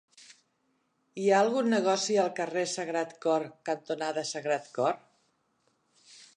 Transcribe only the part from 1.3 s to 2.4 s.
ha algun negoci al